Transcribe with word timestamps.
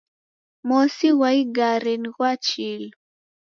Mosi 0.67 1.07
ghwa 1.15 1.29
igari 1.41 1.93
ni 2.01 2.09
ghwa 2.15 2.31
chilu 2.45 2.91